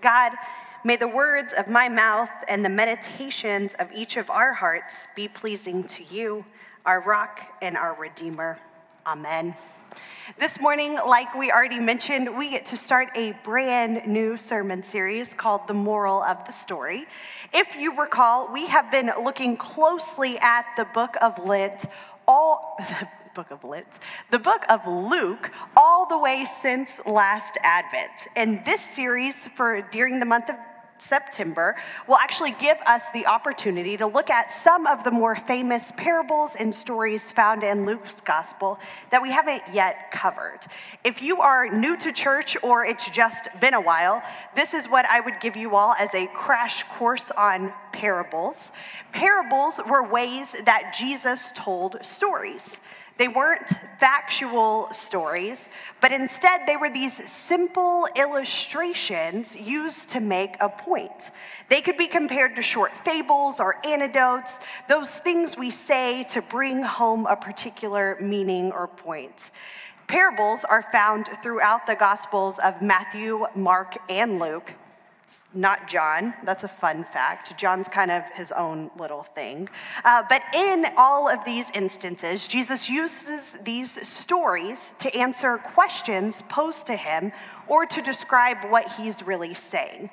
[0.00, 0.32] God,
[0.84, 5.28] may the words of my mouth and the meditations of each of our hearts be
[5.28, 6.44] pleasing to you,
[6.86, 8.58] our rock and our redeemer.
[9.06, 9.54] Amen.
[10.38, 15.34] This morning, like we already mentioned, we get to start a brand new sermon series
[15.34, 17.06] called The Moral of the Story.
[17.52, 21.86] If you recall, we have been looking closely at the book of Lent
[22.28, 22.78] all
[23.34, 23.86] book of Lent,
[24.30, 28.28] the book of Luke, all the way since last Advent.
[28.36, 30.56] And this series for during the month of
[31.02, 35.92] September will actually give us the opportunity to look at some of the more famous
[35.96, 38.78] parables and stories found in Luke's gospel
[39.10, 40.60] that we haven't yet covered.
[41.04, 44.22] If you are new to church or it's just been a while,
[44.54, 48.70] this is what I would give you all as a crash course on parables.
[49.12, 52.78] Parables were ways that Jesus told stories.
[53.20, 55.68] They weren't factual stories,
[56.00, 61.30] but instead they were these simple illustrations used to make a point.
[61.68, 64.58] They could be compared to short fables or anecdotes,
[64.88, 69.50] those things we say to bring home a particular meaning or point.
[70.06, 74.72] Parables are found throughout the Gospels of Matthew, Mark, and Luke
[75.54, 76.34] not John.
[76.44, 77.56] That's a fun fact.
[77.58, 79.68] John's kind of his own little thing.
[80.04, 86.86] Uh, but in all of these instances, Jesus uses these stories to answer questions posed
[86.86, 87.32] to him
[87.68, 90.10] or to describe what he's really saying.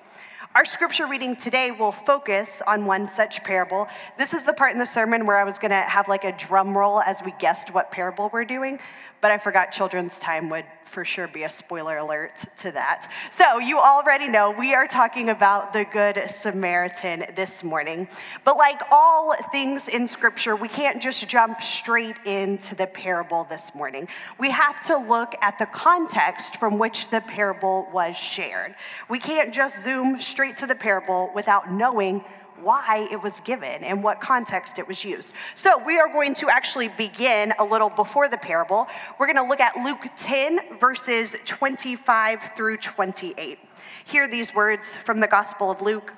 [0.56, 3.88] Our scripture reading today will focus on one such parable.
[4.18, 6.32] This is the part in the sermon where I was going to have like a
[6.32, 8.80] drum roll as we guessed what parable we're doing
[9.22, 13.12] but I forgot children's time would for sure be a spoiler alert to that.
[13.32, 18.08] So, you already know we are talking about the Good Samaritan this morning.
[18.44, 23.76] But, like all things in Scripture, we can't just jump straight into the parable this
[23.76, 24.08] morning.
[24.40, 28.76] We have to look at the context from which the parable was shared.
[29.10, 32.23] We can't just zoom straight to the parable without knowing
[32.62, 35.32] why it was given and what context it was used.
[35.56, 38.88] So we are going to actually begin a little before the parable.
[39.20, 43.60] We're going to look at Luke 10, verses 25 through 28.
[44.06, 46.14] Hear these words from the Gospel of Luke.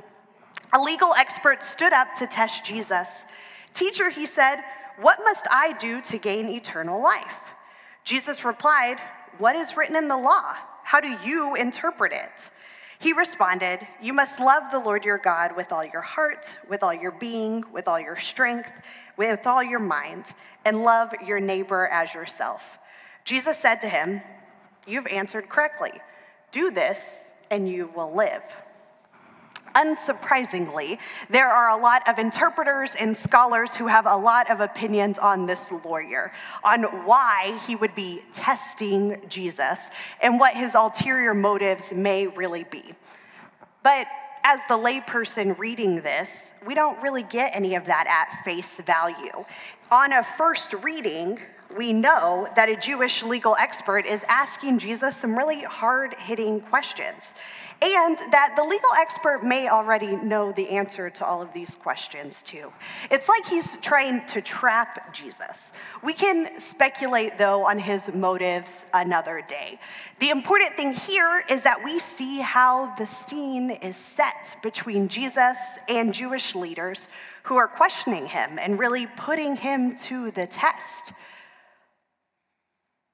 [0.74, 3.24] A legal expert stood up to test Jesus.
[3.74, 4.64] Teacher, he said,
[5.02, 7.52] what must I do to gain eternal life?
[8.04, 9.00] Jesus replied,
[9.38, 10.56] What is written in the law?
[10.84, 12.32] How do you interpret it?
[13.00, 16.94] He responded, You must love the Lord your God with all your heart, with all
[16.94, 18.72] your being, with all your strength,
[19.16, 20.26] with all your mind,
[20.66, 22.78] and love your neighbor as yourself.
[23.24, 24.22] Jesus said to him,
[24.86, 25.94] You've answered correctly.
[26.52, 28.44] Do this, and you will live.
[29.80, 35.18] Unsurprisingly, there are a lot of interpreters and scholars who have a lot of opinions
[35.18, 36.34] on this lawyer,
[36.66, 39.80] on why he would be testing Jesus
[40.22, 42.94] and what his ulterior motives may really be.
[43.82, 44.08] But
[44.44, 49.46] as the layperson reading this, we don't really get any of that at face value.
[49.92, 51.40] On a first reading,
[51.78, 57.34] we know that a Jewish legal expert is asking Jesus some really hard hitting questions
[57.81, 62.44] and that the legal expert may already know the answer to all of these questions
[62.44, 62.72] too.
[63.09, 65.72] It's like he's trying to trap Jesus.
[66.03, 69.80] We can speculate, though, on his motives another day.
[70.19, 75.57] The important thing here is that we see how the scene is set between Jesus
[75.88, 77.07] and Jewish leaders
[77.44, 81.13] who are questioning him and really putting him to the test.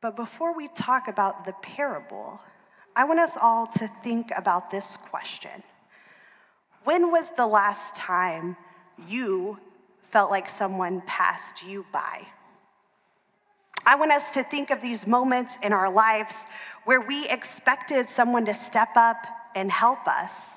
[0.06, 2.40] But before we talk about the parable,
[2.96, 5.64] I want us all to think about this question
[6.84, 8.56] When was the last time
[9.10, 9.58] you
[10.12, 12.22] felt like someone passed you by?
[13.84, 16.44] I want us to think of these moments in our lives
[16.84, 20.54] where we expected someone to step up and help us,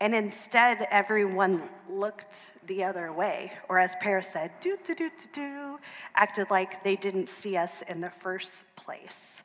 [0.00, 5.26] and instead everyone looked the other way, or as Paris said, do, do, do, do,
[5.32, 5.78] do,
[6.14, 9.42] acted like they didn't see us in the first place.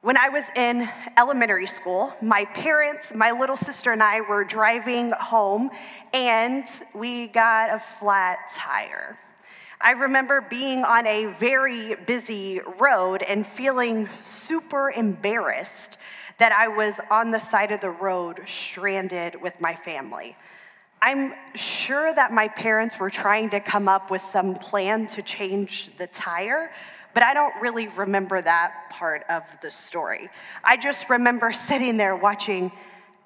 [0.00, 5.10] When I was in elementary school, my parents, my little sister, and I were driving
[5.10, 5.70] home
[6.12, 6.64] and
[6.94, 9.18] we got a flat tire.
[9.80, 15.98] I remember being on a very busy road and feeling super embarrassed
[16.38, 20.36] that I was on the side of the road stranded with my family.
[21.00, 25.96] I'm sure that my parents were trying to come up with some plan to change
[25.96, 26.72] the tire,
[27.14, 30.28] but I don't really remember that part of the story.
[30.64, 32.72] I just remember sitting there watching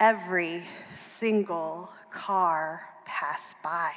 [0.01, 0.65] every
[0.99, 3.93] single car pass by.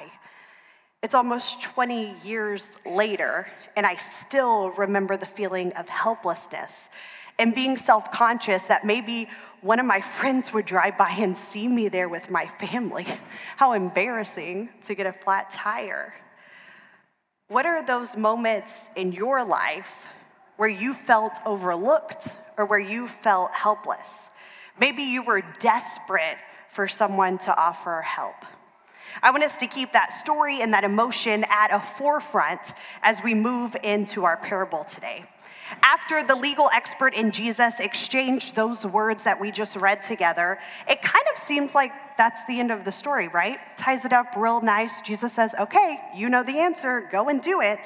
[1.02, 3.46] It's almost 20 years later,
[3.76, 6.88] and I still remember the feeling of helplessness
[7.38, 9.28] and being self conscious that maybe
[9.60, 13.06] one of my friends would drive by and see me there with my family.
[13.56, 16.14] How embarrassing to get a flat tire.
[17.48, 20.06] What are those moments in your life
[20.56, 24.30] where you felt overlooked or where you felt helpless?
[24.78, 26.38] Maybe you were desperate
[26.70, 28.36] for someone to offer help.
[29.22, 32.60] I want us to keep that story and that emotion at a forefront
[33.02, 35.24] as we move into our parable today.
[35.82, 40.58] After the legal expert and Jesus exchanged those words that we just read together,
[40.88, 43.58] it kind of seems like that's the end of the story, right?
[43.76, 45.00] Ties it up real nice.
[45.00, 47.80] Jesus says, okay, you know the answer, go and do it.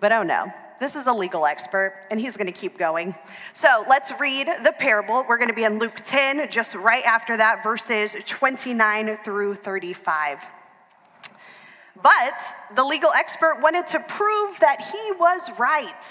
[0.00, 3.14] But oh no, this is a legal expert, and he's going to keep going.
[3.52, 5.24] So let's read the parable.
[5.26, 10.44] We're going to be in Luke 10, just right after that, verses 29 through 35.
[12.02, 12.38] But
[12.74, 16.04] the legal expert wanted to prove that he was right.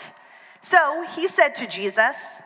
[0.65, 2.41] So he said to Jesus,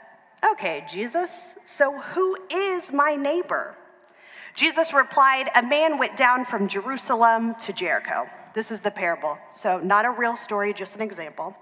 [0.51, 3.77] Okay, Jesus, so who is my neighbor?
[4.55, 8.29] Jesus replied, A man went down from Jerusalem to Jericho.
[8.53, 9.37] This is the parable.
[9.53, 11.55] So, not a real story, just an example.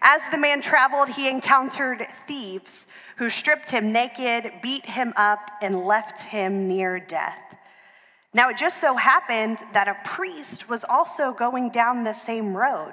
[0.00, 5.84] As the man traveled, he encountered thieves who stripped him naked, beat him up, and
[5.84, 7.56] left him near death.
[8.32, 12.92] Now, it just so happened that a priest was also going down the same road.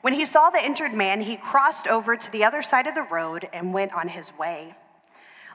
[0.00, 3.02] When he saw the injured man, he crossed over to the other side of the
[3.02, 4.74] road and went on his way.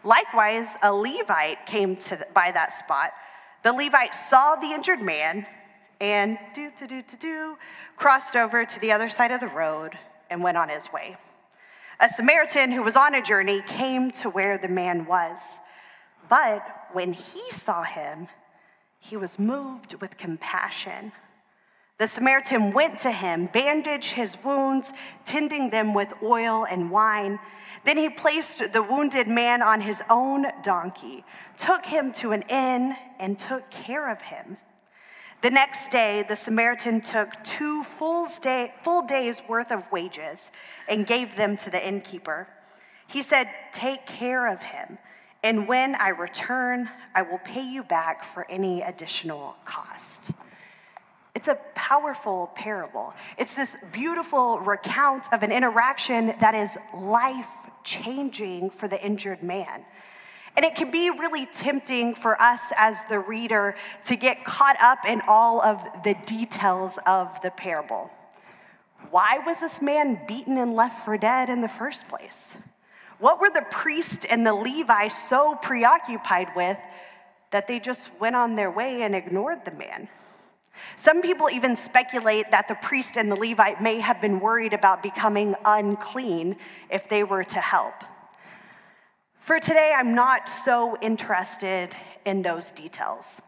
[0.04, 3.14] Likewise, a Levite came to, by that spot.
[3.64, 5.46] The Levite saw the injured man
[6.02, 7.58] and do, do, do, do, do,
[7.96, 9.98] crossed over to the other side of the road
[10.30, 11.16] and went on his way.
[12.02, 15.40] A Samaritan who was on a journey came to where the man was.
[16.28, 18.28] But when he saw him,
[19.00, 21.14] he was moved with compassion.
[22.00, 24.92] The Samaritan went to him, bandaged his wounds,
[25.26, 27.40] tending them with oil and wine.
[27.86, 31.24] Then he placed the wounded man on his own donkey,
[31.58, 34.58] took him to an inn, and took care of him.
[35.44, 40.52] The next day, the Samaritan took two full, day, full days' worth of wages
[40.88, 42.48] and gave them to the innkeeper.
[43.08, 44.98] He said, Take care of him,
[45.44, 50.32] and when I return, I will pay you back for any additional cost.
[51.36, 53.14] It's a powerful parable.
[53.40, 59.84] It's this beautiful recount of an interaction that is life changing for the injured man.
[60.56, 63.76] And it can be really tempting for us as the reader
[64.06, 68.12] to get caught up in all of the details of the parable.
[69.10, 72.56] Why was this man beaten and left for dead in the first place?
[73.18, 76.78] What were the priest and the Levi so preoccupied with
[77.50, 80.08] that they just went on their way and ignored the man?
[80.98, 85.04] Some people even speculate that the priest and the Levite may have been worried about
[85.04, 86.56] becoming unclean
[86.90, 88.04] if they were to help.
[89.40, 93.42] For today, I'm not so interested in those details.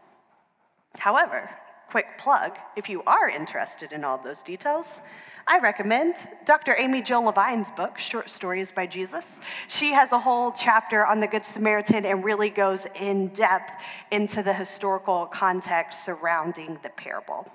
[0.98, 1.50] However,
[1.88, 5.00] quick plug if you are interested in all those details,
[5.48, 6.74] I recommend Dr.
[6.76, 9.38] Amy Jill Levine's book, Short Stories by Jesus.
[9.68, 13.72] She has a whole chapter on the Good Samaritan and really goes in depth
[14.10, 17.48] into the historical context surrounding the parable.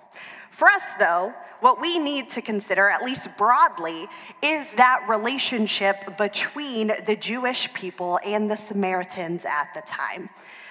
[0.51, 4.07] For us, though, what we need to consider, at least broadly,
[4.41, 10.29] is that relationship between the Jewish people and the Samaritans at the time.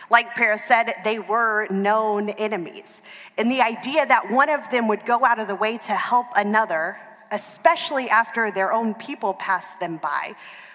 [0.08, 3.02] Like Paris said, they were known enemies.
[3.36, 6.26] And the idea that one of them would go out of the way to help
[6.34, 6.98] another,
[7.30, 10.34] especially after their own people passed them by,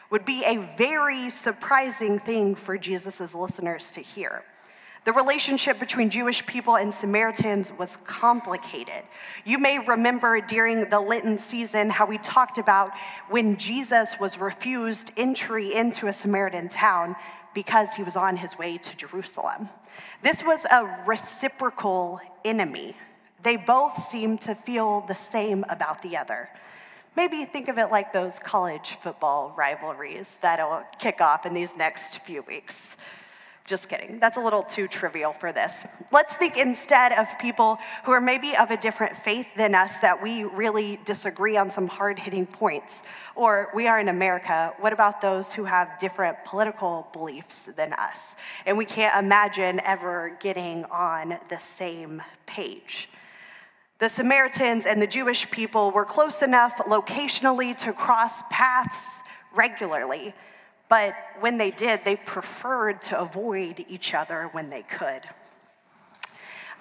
[0.10, 4.44] would be a very surprising thing for Jesus' listeners to hear.
[5.06, 9.04] The relationship between Jewish people and Samaritans was complicated.
[9.46, 12.90] You may remember during the Lenten season how we talked about
[13.30, 17.16] when Jesus was refused entry into a Samaritan town
[17.54, 19.70] because he was on his way to Jerusalem.
[20.24, 22.96] This was a reciprocal enemy.
[23.46, 26.50] They both seem to feel the same about the other.
[27.16, 32.18] Maybe think of it like those college football rivalries that'll kick off in these next
[32.26, 32.96] few weeks.
[33.68, 34.18] Just kidding.
[34.20, 35.86] That's a little too trivial for this.
[36.12, 40.24] Let's think instead of people who are maybe of a different faith than us that
[40.24, 43.04] we really disagree on some hard hitting points.
[43.36, 44.74] Or we are in America.
[44.80, 48.36] What about those who have different political beliefs than us?
[48.66, 53.08] And we can't imagine ever getting on the same page.
[54.00, 59.22] The Samaritans and the Jewish people were close enough locationally to cross paths
[59.54, 60.34] regularly
[60.88, 65.22] but when they did, they preferred to avoid each other when they could.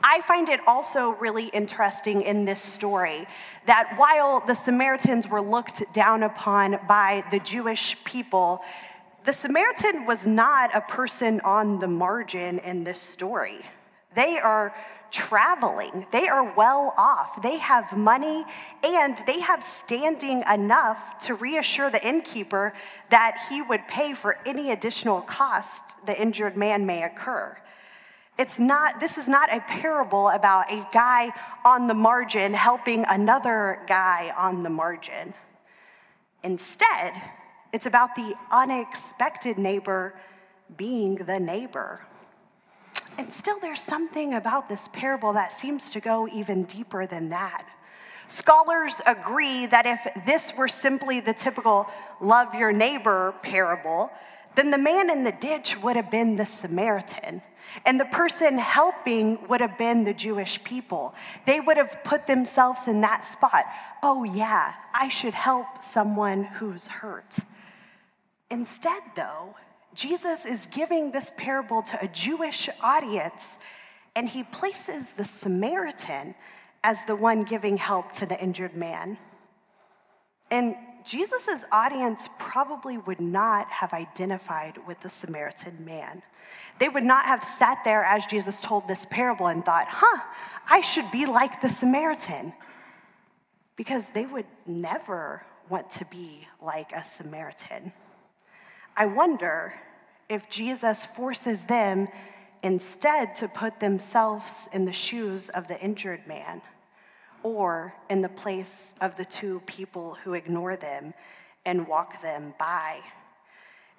[0.02, 3.26] I find it also really interesting in this story
[3.66, 8.62] that while the Samaritans were looked down upon by the Jewish people,
[9.24, 13.64] The Samaritan was not a person on the margin in this story.
[14.14, 14.74] They are
[15.10, 18.44] traveling, they are well off, they have money,
[18.82, 22.72] and they have standing enough to reassure the innkeeper
[23.10, 27.56] that he would pay for any additional cost the injured man may incur.
[28.36, 31.32] It's not, this is not a parable about a guy
[31.64, 35.32] on the margin helping another guy on the margin.
[36.42, 37.14] Instead,
[37.72, 40.14] it's about the unexpected neighbor
[40.76, 42.00] being the neighbor.
[43.16, 47.64] And still, there's something about this parable that seems to go even deeper than that.
[48.26, 51.86] Scholars agree that if this were simply the typical
[52.20, 54.10] love your neighbor parable,
[54.56, 57.42] then the man in the ditch would have been the Samaritan.
[57.84, 61.14] And the person helping would have been the Jewish people.
[61.46, 63.64] They would have put themselves in that spot.
[64.02, 67.36] Oh, yeah, I should help someone who's hurt.
[68.50, 69.54] Instead, though,
[69.94, 73.56] Jesus is giving this parable to a Jewish audience,
[74.16, 76.34] and he places the Samaritan
[76.82, 79.16] as the one giving help to the injured man.
[80.50, 80.74] And
[81.04, 86.22] Jesus' audience probably would not have identified with the Samaritan man.
[86.78, 90.22] They would not have sat there as Jesus told this parable and thought, huh,
[90.68, 92.52] I should be like the Samaritan.
[93.76, 97.92] Because they would never want to be like a Samaritan.
[98.96, 99.74] I wonder
[100.28, 102.08] if Jesus forces them
[102.62, 106.62] instead to put themselves in the shoes of the injured man
[107.42, 111.12] or in the place of the two people who ignore them
[111.66, 113.00] and walk them by.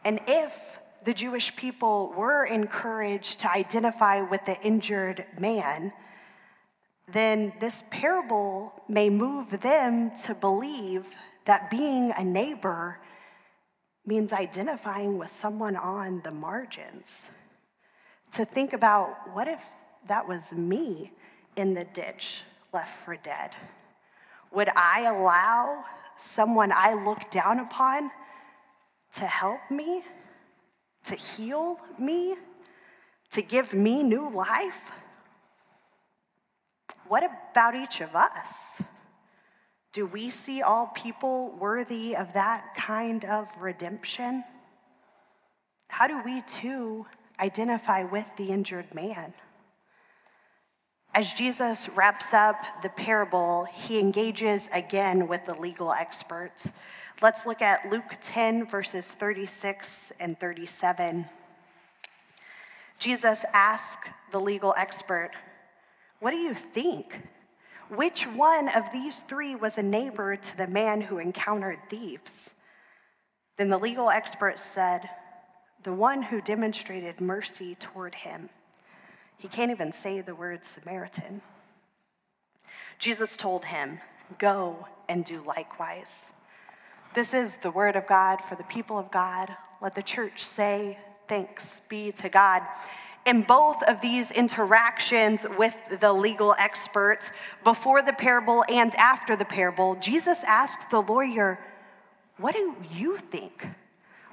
[0.04, 5.92] And if the Jewish people were encouraged to identify with the injured man,
[7.12, 11.08] then this parable may move them to believe
[11.46, 13.00] that being a neighbor
[14.06, 17.22] means identifying with someone on the margins.
[18.34, 19.62] To think about what if
[20.08, 21.12] that was me
[21.56, 22.44] in the ditch
[22.74, 23.52] left for dead?
[24.52, 25.84] Would I allow
[26.18, 28.12] someone I look down upon
[29.18, 30.04] to help me,
[31.06, 32.36] to heal me,
[33.32, 34.92] to give me new life?
[37.08, 38.82] What about each of us?
[39.96, 44.44] Do we see all people worthy of that kind of redemption?
[45.88, 47.06] How do we too
[47.40, 49.34] identify with the injured man?
[51.14, 56.68] As Jesus wraps up the parable, he engages again with the legal experts.
[57.22, 61.26] Let's look at Luke 10, verses 36 and 37.
[63.00, 65.32] Jesus asks the legal expert,
[66.20, 67.22] What do you think?
[67.90, 72.56] Which one of these three was a neighbor to the man who encountered thieves?
[73.58, 75.10] Then the legal expert said,
[75.84, 78.50] The one who demonstrated mercy toward him.
[79.38, 81.42] He can't even say the word Samaritan.
[82.98, 84.00] Jesus told him,
[84.40, 86.32] Go and do likewise.
[87.14, 89.56] This is the word of God for the people of God.
[89.80, 92.64] Let the church say, Thanks be to God
[93.26, 97.32] in both of these interactions with the legal expert,
[97.64, 101.60] before the parable and after the parable, Jesus asked the lawyer,
[102.38, 103.68] What do you think?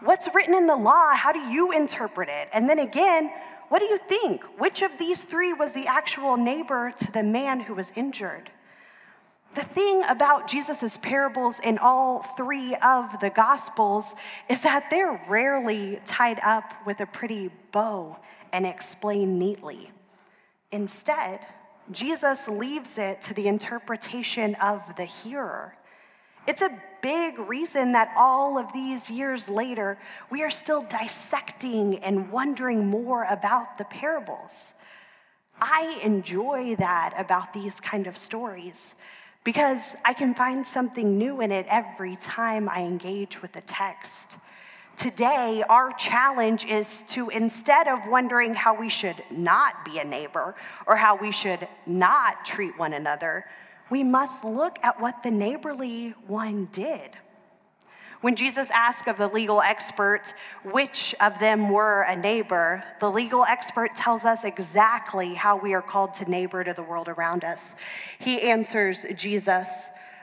[0.00, 1.14] What's written in the law?
[1.14, 2.48] How do you interpret it?
[2.52, 3.30] And then again,
[3.68, 4.42] what do you think?
[4.58, 8.50] Which of these three was the actual neighbor to the man who was injured?
[9.54, 14.14] The thing about Jesus' parables in all three of the Gospels
[14.48, 18.16] is that they're rarely tied up with a pretty bow
[18.52, 19.90] and explained neatly.
[20.70, 21.40] Instead,
[21.90, 25.76] Jesus leaves it to the interpretation of the hearer.
[26.46, 29.98] It's a big reason that all of these years later,
[30.30, 34.72] we are still dissecting and wondering more about the parables.
[35.60, 38.94] I enjoy that about these kind of stories
[39.44, 44.36] because I can find something new in it every time I engage with the text.
[44.96, 50.54] Today, our challenge is to instead of wondering how we should not be a neighbor
[50.86, 53.46] or how we should not treat one another,
[53.90, 57.10] we must look at what the neighborly one did.
[58.22, 63.44] When Jesus asked of the legal expert which of them were a neighbor, the legal
[63.44, 67.74] expert tells us exactly how we are called to neighbor to the world around us.
[68.20, 69.68] He answers Jesus,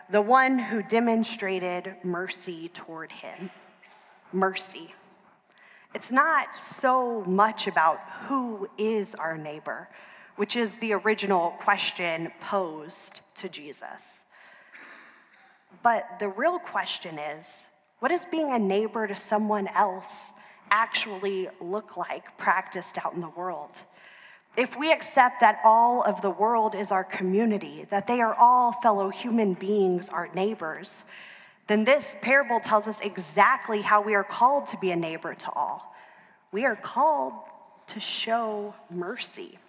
[0.10, 3.52] the one who demonstrated mercy toward him.
[4.32, 4.94] Mercy.
[5.94, 9.90] It's not so much about who is our neighbor,
[10.38, 14.24] which is the original question posed to Jesus.
[15.84, 17.69] But the real question is
[18.00, 20.30] what does being a neighbor to someone else
[20.72, 23.72] actually look like practiced out in the world?
[24.58, 28.72] If we accept that all of the world is our community, that they are all
[28.72, 31.04] fellow human beings, our neighbors,
[31.68, 35.52] then this parable tells us exactly how we are called to be a neighbor to
[35.52, 35.96] all.
[36.52, 37.34] We are called
[37.88, 39.60] to show mercy.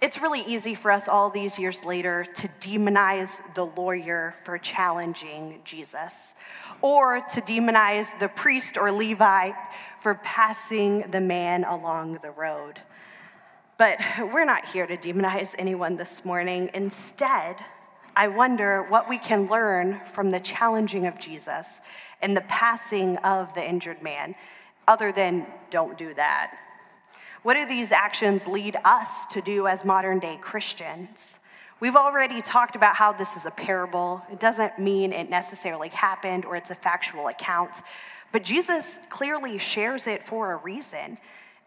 [0.00, 5.60] It's really easy for us all these years later to demonize the lawyer for challenging
[5.64, 6.36] Jesus,
[6.82, 9.56] or to demonize the priest or Levite
[9.98, 12.80] for passing the man along the road.
[13.76, 13.98] But
[14.32, 16.70] we're not here to demonize anyone this morning.
[16.74, 17.56] Instead,
[18.14, 21.80] I wonder what we can learn from the challenging of Jesus
[22.22, 24.36] and the passing of the injured man,
[24.86, 26.56] other than don't do that.
[27.42, 31.38] What do these actions lead us to do as modern day Christians?
[31.80, 34.22] We've already talked about how this is a parable.
[34.32, 37.76] It doesn't mean it necessarily happened or it's a factual account,
[38.32, 41.18] but Jesus clearly shares it for a reason.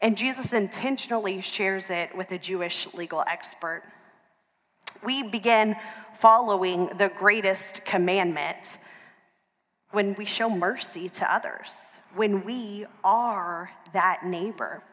[0.02, 3.84] And Jesus intentionally shares it with a Jewish legal expert.
[5.04, 5.76] We begin
[6.20, 8.78] following the greatest commandment
[9.92, 14.84] when we show mercy to others, when we are that neighbor.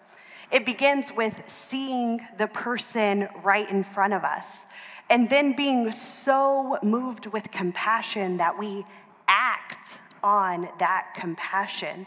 [0.51, 4.65] It begins with seeing the person right in front of us
[5.11, 8.85] and then being so moved with compassion that we
[9.27, 12.07] act on that compassion.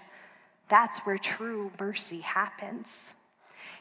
[0.70, 3.10] That's where true mercy happens.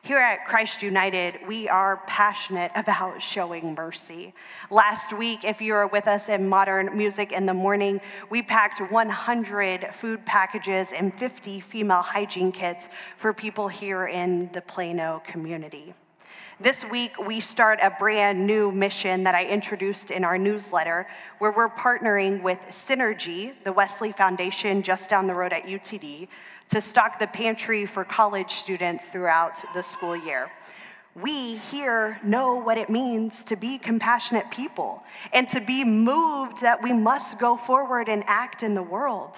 [0.03, 4.33] Here at Christ United, we are passionate about showing mercy.
[4.71, 8.81] Last week, if you were with us in Modern Music in the Morning, we packed
[8.91, 12.89] 100 food packages and 50 female hygiene kits
[13.19, 15.93] for people here in the Plano community.
[16.59, 21.07] This week, we start a brand new mission that I introduced in our newsletter,
[21.41, 26.29] where we're partnering with Synergy, the Wesley Foundation just down the road at UTD,
[26.71, 30.51] to stock the pantry for college students throughout the school year.
[31.15, 35.03] We here know what it means to be compassionate people
[35.33, 39.35] and to be moved that we must go forward and act in the world.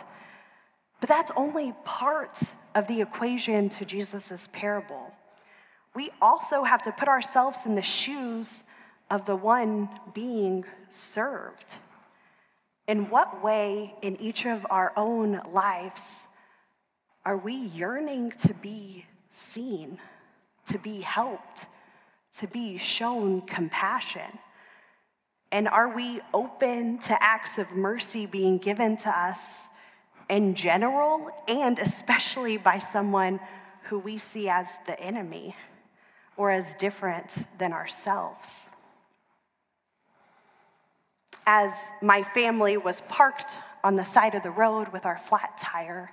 [1.00, 2.38] But that's only part
[2.74, 5.12] of the equation to Jesus' parable.
[5.94, 8.62] We also have to put ourselves in the shoes
[9.10, 11.74] of the one being served.
[12.86, 16.26] In what way, in each of our own lives,
[17.24, 19.98] are we yearning to be seen,
[20.68, 21.66] to be helped,
[22.38, 24.38] to be shown compassion?
[25.52, 29.68] And are we open to acts of mercy being given to us
[30.28, 33.38] in general and especially by someone
[33.84, 35.54] who we see as the enemy
[36.36, 38.68] or as different than ourselves?
[41.46, 46.10] As my family was parked on the side of the road with our flat tire,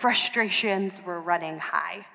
[0.00, 2.06] frustrations were running high.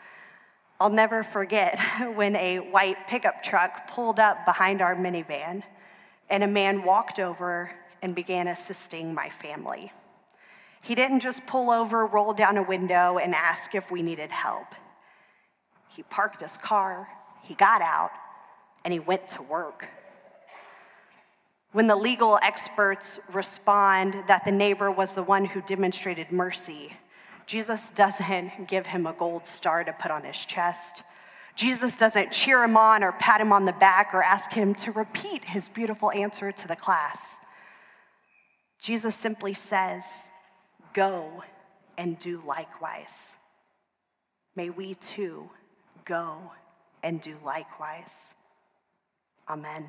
[0.79, 1.79] I'll never forget
[2.15, 5.61] when a white pickup truck pulled up behind our minivan
[6.27, 7.69] and a man walked over
[8.01, 9.91] and began assisting my family.
[10.81, 14.67] He didn't just pull over, roll down a window, and ask if we needed help.
[15.87, 17.07] He parked his car,
[17.43, 18.11] he got out,
[18.83, 19.87] and he went to work.
[21.71, 26.93] When the legal experts respond that the neighbor was the one who demonstrated mercy,
[27.45, 31.03] Jesus doesn't give him a gold star to put on his chest.
[31.55, 34.91] Jesus doesn't cheer him on or pat him on the back or ask him to
[34.91, 37.37] repeat his beautiful answer to the class.
[38.81, 40.27] Jesus simply says,
[40.93, 41.43] Go
[41.97, 43.35] and do likewise.
[44.55, 45.49] May we too
[46.03, 46.51] go
[47.03, 48.33] and do likewise.
[49.49, 49.85] Amen.